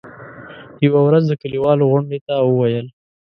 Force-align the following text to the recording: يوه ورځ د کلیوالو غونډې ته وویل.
يوه 0.85 1.01
ورځ 1.07 1.23
د 1.27 1.33
کلیوالو 1.41 1.89
غونډې 1.91 2.19
ته 2.27 2.33
وویل. 2.47 2.87